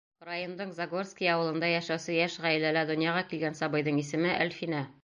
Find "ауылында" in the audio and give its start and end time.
1.33-1.69